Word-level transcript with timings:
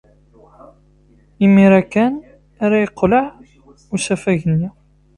Imir-a 1.45 1.81
kan 1.93 2.13
ara 2.63 2.77
yeqleɛ 2.83 3.23
usafag-nni. 3.93 4.69